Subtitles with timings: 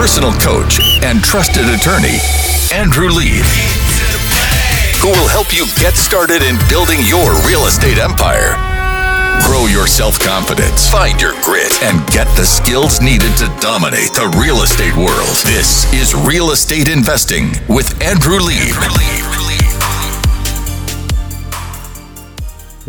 [0.00, 2.16] personal coach and trusted attorney,
[2.72, 3.44] Andrew Lieb,
[4.96, 8.56] who will help you get started in building your real estate empire.
[9.44, 14.32] Grow your self confidence, find your grit, and get the skills needed to dominate the
[14.40, 15.36] real estate world.
[15.44, 19.19] This is Real Estate Investing with Andrew Lieb.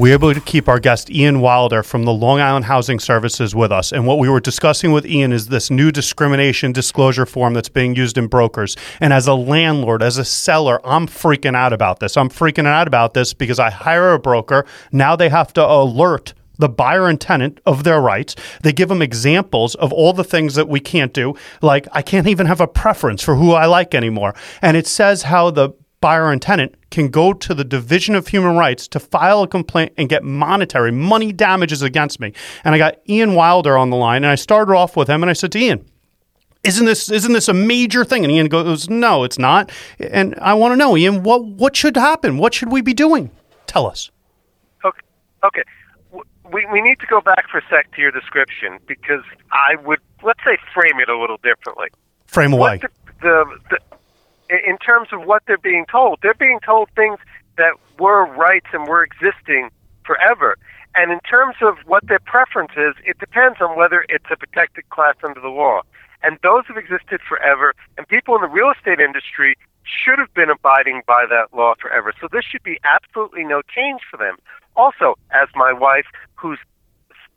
[0.00, 3.54] We were able to keep our guest Ian Wilder from the Long Island Housing Services
[3.54, 3.92] with us.
[3.92, 7.94] And what we were discussing with Ian is this new discrimination disclosure form that's being
[7.94, 8.78] used in brokers.
[8.98, 12.16] And as a landlord, as a seller, I'm freaking out about this.
[12.16, 14.64] I'm freaking out about this because I hire a broker.
[14.90, 18.36] Now they have to alert the buyer and tenant of their rights.
[18.62, 21.34] They give them examples of all the things that we can't do.
[21.60, 24.34] Like, I can't even have a preference for who I like anymore.
[24.62, 28.56] And it says how the buyer and tenant can go to the Division of Human
[28.56, 32.32] Rights to file a complaint and get monetary money damages against me.
[32.64, 35.30] And I got Ian Wilder on the line, and I started off with him, and
[35.30, 35.84] I said to Ian,
[36.62, 38.24] isn't this isn't this a major thing?
[38.24, 39.70] And Ian goes, No, it's not.
[39.98, 42.36] And I want to know, Ian, what what should happen?
[42.36, 43.30] What should we be doing?
[43.66, 44.10] Tell us.
[44.84, 45.00] Okay.
[45.42, 45.62] Okay.
[46.52, 50.00] We, we need to go back for a sec to your description because I would
[50.22, 51.88] let's say frame it a little differently.
[52.26, 52.78] Frame away.
[52.78, 52.88] The,
[53.22, 53.78] the, the,
[54.50, 56.18] in terms of what they're being told.
[56.22, 57.18] They're being told things
[57.56, 59.70] that were rights and were existing
[60.04, 60.56] forever.
[60.94, 64.88] And in terms of what their preference is, it depends on whether it's a protected
[64.90, 65.82] class under the law.
[66.22, 70.50] And those have existed forever, and people in the real estate industry should have been
[70.50, 72.12] abiding by that law forever.
[72.20, 74.36] So this should be absolutely no change for them.
[74.76, 76.58] Also, as my wife, who's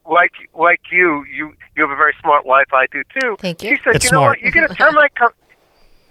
[0.09, 2.67] like like you, you you have a very smart wife.
[2.73, 3.38] I do too.
[3.39, 3.69] Thank you.
[3.78, 4.38] She said, It's "You know smart.
[4.39, 4.45] what?
[4.45, 5.31] You get a termite com-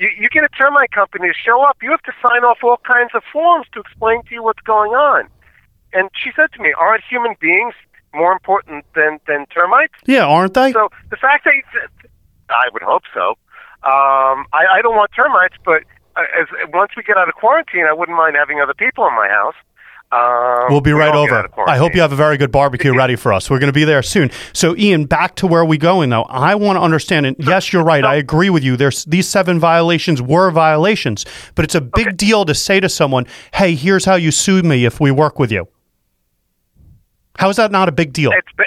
[0.03, 1.77] you, you get a termite company to show up.
[1.83, 4.92] You have to sign off all kinds of forms to explain to you what's going
[4.92, 5.28] on."
[5.92, 7.75] And she said to me, "Aren't human beings
[8.12, 10.73] more important than than termites?" Yeah, aren't they?
[10.73, 11.55] So the fact that
[12.50, 13.39] I would hope so.
[13.84, 15.83] Um, I, I don't want termites, but
[16.17, 19.14] uh, as once we get out of quarantine, I wouldn't mind having other people in
[19.14, 19.58] my house.
[20.12, 21.48] Um, We'll be right over.
[21.67, 23.48] I hope you have a very good barbecue ready for us.
[23.48, 24.30] We're going to be there soon.
[24.52, 26.24] So, Ian, back to where we going though.
[26.24, 27.24] I want to understand.
[27.24, 28.05] And yes, you're right.
[28.05, 28.77] I agree with you.
[28.77, 31.24] There's these seven violations were violations,
[31.55, 34.84] but it's a big deal to say to someone, "Hey, here's how you sue me
[34.84, 35.67] if we work with you."
[37.39, 38.33] How is that not a big deal?
[38.33, 38.64] it's be-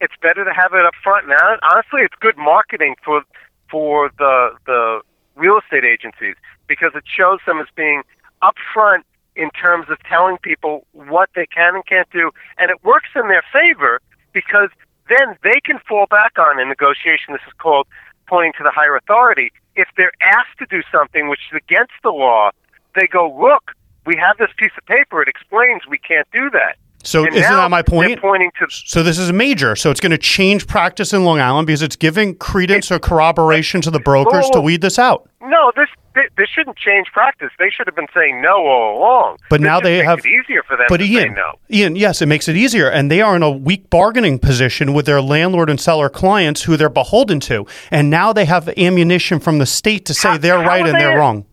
[0.00, 1.28] it's better to have it up front.
[1.28, 3.22] Now, honestly, it's good marketing for
[3.70, 5.00] for the the
[5.36, 6.36] real estate agencies
[6.66, 8.02] because it shows them as being
[8.42, 9.02] upfront
[9.36, 13.28] in terms of telling people what they can and can't do, and it works in
[13.28, 14.00] their favor
[14.32, 14.70] because
[15.08, 17.32] then they can fall back on in negotiation.
[17.32, 17.86] This is called
[18.26, 19.52] pointing to the higher authority.
[19.76, 22.50] If they're asked to do something which is against the law,
[22.94, 23.72] they go, "Look,
[24.06, 25.20] we have this piece of paper.
[25.20, 28.18] It explains we can't do that." So And isn't that my point?
[28.20, 29.76] Pointing to So this is major.
[29.76, 33.82] So it's going to change practice in Long Island because it's giving credence or corroboration
[33.82, 35.28] to the brokers to weed this out.
[35.42, 36.03] No, this thi-
[36.36, 37.50] this shouldn't change practice.
[37.58, 39.38] They should have been saying no all along.
[39.50, 41.52] But This now they have it easier for them But to Ian, say no.
[41.70, 45.06] Ian, yes, it makes it easier, and they are in a weak bargaining position with
[45.06, 49.58] their landlord and seller clients who they're beholden to, and now they have ammunition from
[49.58, 51.46] the state to say How- they're how right and they- they're wrong.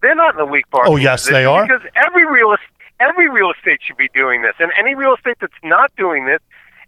[0.00, 1.66] They're not in a weak bargaining Oh, yes, they are?
[1.66, 2.54] Because every real
[3.00, 6.40] every real estate should be doing this, and any real estate that's not doing this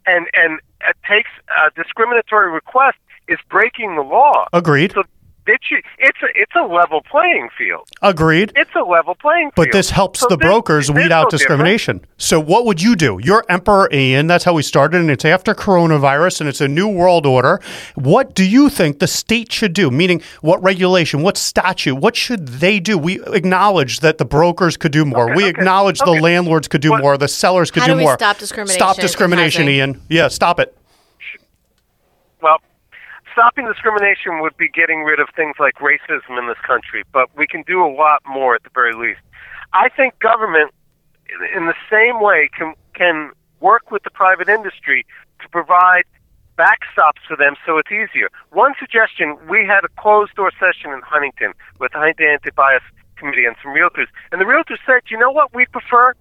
[0.07, 2.97] and and uh, takes a discriminatory request
[3.29, 4.47] is breaking the law.
[4.53, 4.93] Agreed.
[4.93, 5.03] So
[5.51, 7.89] it should, it's a it's a level playing field.
[8.03, 8.53] Agreed.
[8.57, 9.55] It's a level playing field.
[9.57, 11.31] But this helps So the this- brokers this weed out no different.
[11.31, 12.01] discrimination.
[12.17, 13.19] So what would you do?
[13.23, 14.27] You're Emperor Ian.
[14.27, 17.61] That's how we started, and it's after coronavirus, and it's a new world order.
[17.95, 19.91] What do you think the state should do?
[19.91, 22.97] Meaning, what regulation, what statute, what should they do?
[22.97, 25.25] We acknowledge that the brokers could do more.
[25.25, 26.21] Okay, we okay, acknowledge the okay.
[26.21, 27.17] landlords could do What- more.
[27.19, 28.15] The sellers could How do do we more.
[28.15, 29.69] stop discrimination Stop discrimination.
[29.69, 30.01] Ian.
[30.09, 30.77] Yeah, stop it.
[32.43, 32.59] Well,
[33.41, 37.47] stopping discrimination would be getting rid of things like racism in this country, but we
[37.47, 39.21] can do a lot more at the very least.
[39.73, 40.75] I think government,
[41.57, 43.31] in the same way, can can
[43.61, 45.07] work with the private industry
[45.41, 46.05] to provide
[46.59, 48.29] backstops for them so it's easier.
[48.51, 52.83] One suggestion: we had a closed door session in Huntington with the Huntington Anti-Bias
[53.17, 56.13] Committee and some realtors, and the realtors said, "You know what we prefer?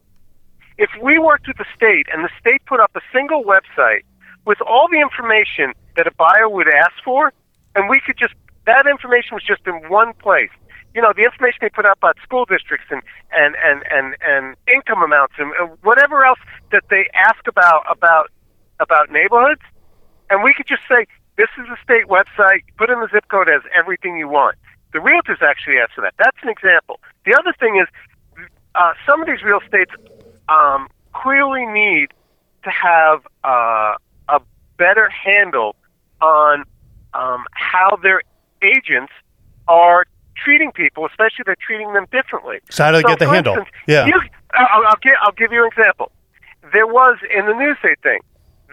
[0.78, 4.04] If we worked with the state and the state put up a single website
[4.50, 7.32] with all the information that a buyer would ask for,
[7.76, 8.34] and we could just
[8.66, 10.50] that information was just in one place.
[10.96, 14.56] You know, the information they put up about school districts and and and and, and
[14.66, 15.54] income amounts and
[15.84, 16.40] whatever else
[16.72, 18.32] that they ask about about
[18.80, 19.62] about neighborhoods,
[20.32, 21.06] and we could just say
[21.38, 22.66] this is a state website.
[22.76, 24.56] Put in the zip code has everything you want.
[24.94, 26.16] The realtors actually ask for that.
[26.18, 27.00] That's an example.
[27.24, 27.88] The other thing is
[28.74, 29.94] uh, some of these real estates
[30.50, 32.08] um, clearly need
[32.64, 33.94] to have uh,
[34.80, 35.76] better handle
[36.22, 36.64] on
[37.14, 38.24] um, how they're
[38.64, 39.12] agents
[39.68, 42.60] are treating people, especially they're treating them differently.
[42.72, 43.56] So how do they get the handle?
[43.58, 44.08] instance, Yeah.
[44.08, 44.22] you-
[44.54, 46.12] I'll, I'll, give, I'll give you an example.
[46.74, 48.20] There was in the news Newsday thing,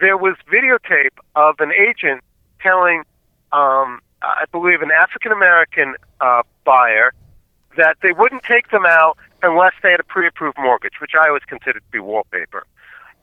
[0.01, 2.21] there was videotape of an agent
[2.61, 3.03] telling,
[3.51, 7.13] um, I believe, an African American uh, buyer
[7.77, 11.43] that they wouldn't take them out unless they had a pre-approved mortgage, which I always
[11.43, 12.65] considered to be wallpaper.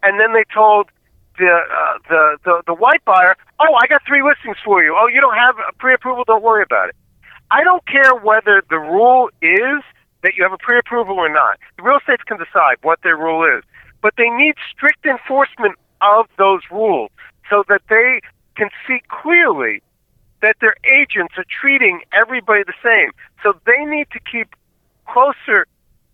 [0.02, 0.90] And then they told
[1.38, 4.96] the uh, the, the the white buyer, "Oh, I got three listings for you.
[4.98, 6.25] Oh, you don't have a pre-approval?
[6.26, 6.96] Don't worry about it."
[7.50, 9.82] I don't care whether the rule is
[10.22, 11.58] that you have a pre-approval or not.
[11.76, 13.62] The real estates can decide what their rule is,
[14.02, 17.10] but they need strict enforcement of those rules
[17.50, 18.20] so that they
[18.56, 19.82] can see clearly
[20.40, 23.10] that their agents are treating everybody the same.
[23.42, 24.48] So they need to keep
[25.06, 25.66] closer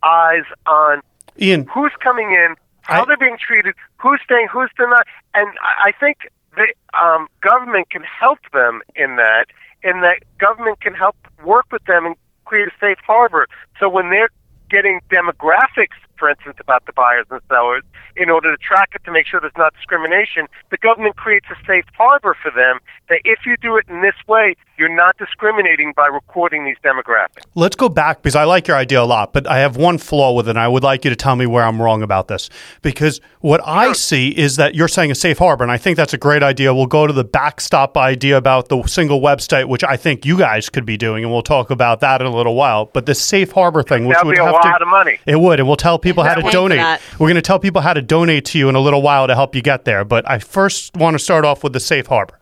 [0.03, 1.01] eyes on
[1.39, 5.05] Ian, who's coming in, how I- they're being treated, who's staying, who's not.
[5.33, 6.17] And I I think
[6.55, 6.67] the
[6.97, 9.45] um, government can help them in that,
[9.83, 13.47] in that government can help work with them and create a safe harbor.
[13.79, 14.29] So when they're
[14.69, 17.83] getting demographics, for instance, about the buyers and sellers,
[18.15, 21.55] in order to track it to make sure there's not discrimination, the government creates a
[21.65, 22.77] safe harbor for them
[23.09, 27.43] that if you do it in this way, you're not discriminating by recording these demographics.
[27.55, 30.33] let's go back because I like your idea a lot, but I have one flaw
[30.33, 32.49] with it, and I would like you to tell me where I'm wrong about this.
[32.81, 36.13] Because what I see is that you're saying a safe harbor, and I think that's
[36.13, 36.73] a great idea.
[36.73, 40.69] We'll go to the backstop idea about the single website, which I think you guys
[40.69, 42.85] could be doing, and we'll talk about that in a little while.
[42.85, 45.19] But the safe harbor thing, which would be a lot to, of money.
[45.25, 46.99] It would, and we'll tell people how to donate.
[47.19, 49.35] We're going to tell people how to donate to you in a little while to
[49.35, 50.03] help you get there.
[50.03, 52.39] But I first want to start off with the safe harbor.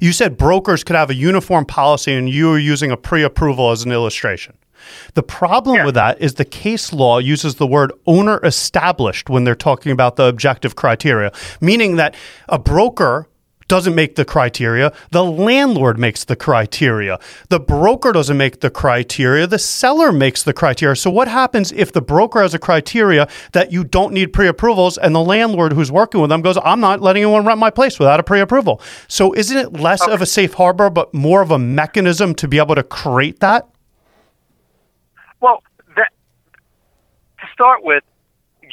[0.00, 3.70] You said brokers could have a uniform policy and you were using a pre approval
[3.70, 4.56] as an illustration.
[5.14, 9.54] The problem with that is the case law uses the word owner established when they're
[9.54, 12.14] talking about the objective criteria, meaning that
[12.48, 13.28] a broker
[13.68, 17.18] doesn't make the criteria, the landlord makes the criteria.
[17.48, 20.96] The broker doesn't make the criteria, the seller makes the criteria.
[20.96, 25.14] So what happens if the broker has a criteria that you don't need pre-approvals and
[25.14, 28.20] the landlord who's working with them goes, "I'm not letting anyone rent my place without
[28.20, 32.34] a pre-approval." So isn't it less of a safe harbor but more of a mechanism
[32.36, 33.66] to be able to create that?
[35.40, 35.62] Well,
[35.96, 36.12] that
[37.40, 38.02] to start with,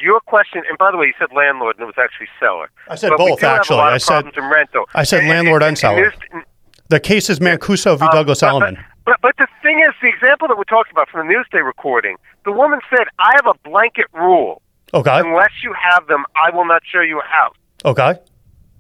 [0.04, 2.70] your question, and by the way, you said landlord, and it was actually seller.
[2.90, 3.80] I said But both, actually.
[3.80, 4.86] I said- rental.
[4.94, 6.12] I said landlord and seller.
[6.12, 6.44] this-
[6.90, 8.06] The case is Mancuso v.
[8.06, 8.86] um, Douglas but, Elliman.
[9.06, 12.18] But, but the thing is, the example that we're talking about from the Newsday recording,
[12.46, 14.62] the woman said, "I have a blanket rule.
[14.94, 15.20] Okay.
[15.20, 18.14] Unless you have them, I will not show you a house." Okay.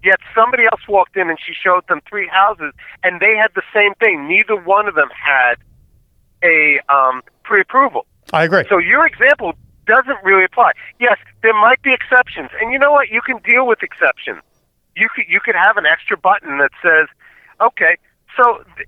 [0.03, 2.73] Yet somebody else walked in and she showed them three houses,
[3.03, 4.27] and they had the same thing.
[4.27, 5.55] Neither one of them had
[6.43, 8.05] a um, pre-approval.
[8.33, 8.65] I agree.
[8.69, 9.53] So your example
[9.85, 10.71] doesn't really apply.
[10.99, 13.09] Yes, there might be exceptions, and you know what?
[13.09, 14.41] You can deal with exceptions.
[14.95, 17.07] You could you could have an extra button that says,
[17.59, 17.97] "Okay,
[18.37, 18.87] so th-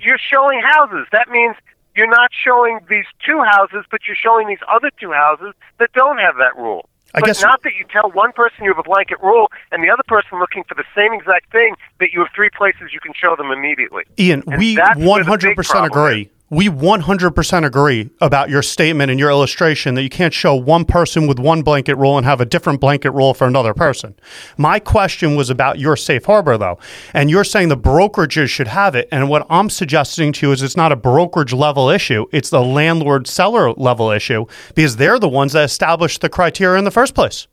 [0.00, 1.06] you're showing houses.
[1.12, 1.56] That means
[1.96, 6.18] you're not showing these two houses, but you're showing these other two houses that don't
[6.18, 8.84] have that rule." I but guess- not that you tell one person you have a
[8.88, 12.28] blanket rule and the other person looking for the same exact thing that you have
[12.34, 14.04] three places you can show them immediately.
[14.18, 16.30] Ian, And we that's where the big 100% problem agree.
[16.52, 21.28] We 100% agree about your statement and your illustration that you can't show one person
[21.28, 24.16] with one blanket rule and have a different blanket rule for another person.
[24.56, 26.80] My question was about your safe harbor, though.
[27.14, 29.08] And you're saying the brokerages should have it.
[29.12, 32.62] And what I'm suggesting to you is it's not a brokerage level issue, it's the
[32.62, 37.14] landlord seller level issue because they're the ones that established the criteria in the first
[37.14, 37.46] place.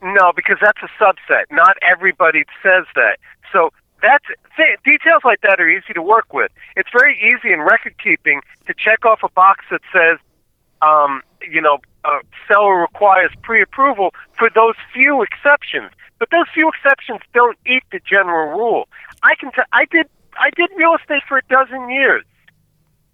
[0.00, 1.44] No, because that's a subset.
[1.50, 3.18] Not everybody says that.
[3.52, 3.70] So
[4.02, 4.24] that's
[4.56, 6.50] th- details like that are easy to work with.
[6.76, 10.18] It's very easy in record keeping to check off a box that says,
[10.82, 15.90] um, you know, uh, seller requires pre-approval for those few exceptions.
[16.18, 18.88] But those few exceptions don't eat the general rule.
[19.22, 19.52] I can.
[19.52, 20.06] T- I did.
[20.38, 22.24] I did real estate for a dozen years.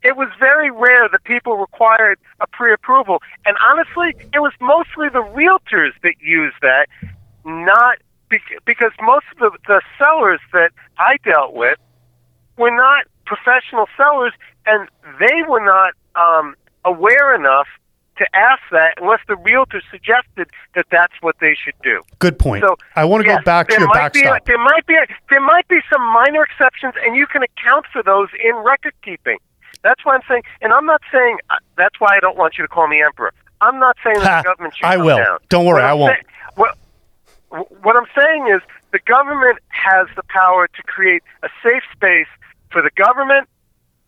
[0.03, 5.23] It was very rare that people required a pre-approval, and honestly, it was mostly the
[5.33, 6.89] realtors that used that,
[7.45, 7.99] not
[8.65, 11.79] because most of the, the sellers that I dealt with
[12.57, 14.33] were not professional sellers,
[14.67, 14.89] and
[15.19, 17.67] they were not um, aware enough
[18.17, 22.01] to ask that unless the realtor suggested that that's what they should do.
[22.21, 22.63] Good point.
[22.65, 24.45] So I want to yes, go back to your be a- backstop.
[24.47, 28.03] there might be a, there might be some minor exceptions, and you can account for
[28.05, 29.39] those in record keeping.
[29.83, 32.63] That's why I'm saying, and I'm not saying uh, that's why I don't want you
[32.63, 33.33] to call me emperor.
[33.61, 35.19] I'm not saying that Ha, the government should I will.
[35.19, 35.39] down.
[35.49, 36.17] Don't worry, I'm won't.
[36.55, 36.79] what,
[37.83, 38.61] what I'm saying is
[38.93, 42.27] the government has the power to create a safe space
[42.71, 43.49] for the government,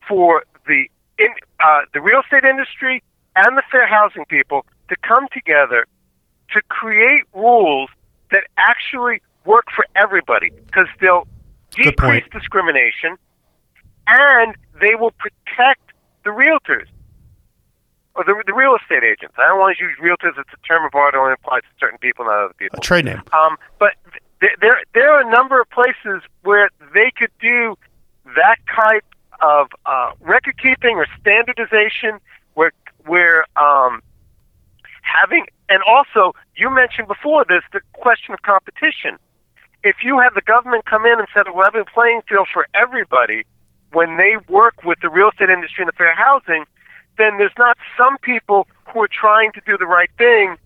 [0.08, 0.86] for the
[1.18, 1.28] in,
[1.60, 3.02] uh, the real estate industry,
[3.36, 5.86] and the fair housing people to come together
[6.52, 7.90] to create rules
[8.30, 11.26] that actually work for everybody because they'll
[11.70, 13.16] decrease discrimination
[14.06, 15.92] and they will protect
[16.24, 16.86] the realtors
[18.16, 19.34] or the, the real estate agents.
[19.38, 21.74] I don't want to use realtors as a term of art; it only applies to
[21.78, 22.78] certain people, not other people.
[22.78, 23.22] A trade name.
[23.32, 23.92] Um, but
[24.40, 27.76] th- there there are a number of places where they could do
[28.34, 29.04] that type
[29.40, 32.18] of uh, record keeping or standardization,
[32.54, 32.72] where
[33.04, 34.00] where um,
[35.02, 39.18] having and also you mentioned before this the question of competition.
[39.84, 43.44] If you have the government come in and set a level playing field for everybody
[43.92, 46.64] when they work with the real estate industry and the fair housing,
[47.18, 50.56] then there's not some people who are trying to do the right thing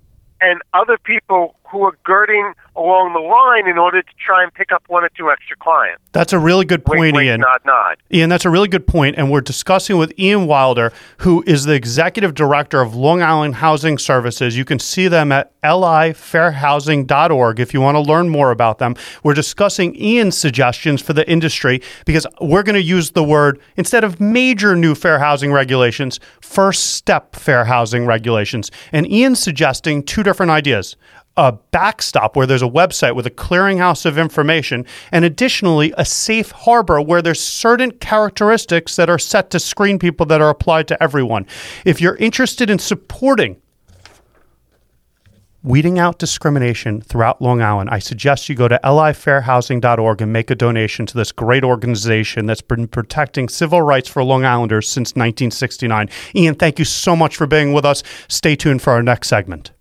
[0.40, 4.72] and other people who are girding along the line in order to try and pick
[4.72, 6.02] up one or two extra clients.
[6.12, 7.40] That's a really good point, wink, wink, Ian.
[7.40, 7.96] Nod, nod.
[8.12, 11.74] Ian, that's a really good point, and we're discussing with Ian Wilder, who is the
[11.74, 14.56] executive director of Long Island Housing Services.
[14.56, 18.96] You can see them at lifairhousing.org if you want to learn more about them.
[19.22, 24.04] We're discussing Ian's suggestions for the industry because we're going to use the word instead
[24.04, 28.70] of major new fair housing regulations, first step fair housing regulations.
[28.92, 30.96] And Ian's suggesting two different ideas
[31.40, 36.50] a backstop where there's a website with a clearinghouse of information, and additionally, a safe
[36.50, 41.02] harbor where there's certain characteristics that are set to screen people that are applied to
[41.02, 41.46] everyone.
[41.86, 43.56] If you're interested in supporting
[45.62, 50.54] weeding out discrimination throughout Long Island, I suggest you go to lifairhousing.org and make a
[50.54, 56.08] donation to this great organization that's been protecting civil rights for Long Islanders since 1969.
[56.34, 58.02] Ian, thank you so much for being with us.
[58.28, 59.72] Stay tuned for our next segment.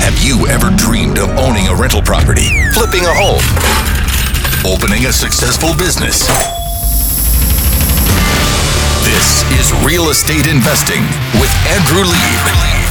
[0.00, 3.44] Have you ever dreamed of owning a rental property, flipping a home,
[4.64, 6.26] opening a successful business?
[9.04, 11.02] This is Real Estate Investing
[11.38, 12.89] with Andrew Lieb.